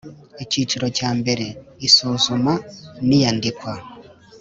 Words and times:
Icyiciro 0.43 0.85
cya 0.97 1.09
mbere 1.19 1.45
Isuzuma 1.87 2.53
n 3.07 3.09
iyandikwa 3.17 3.71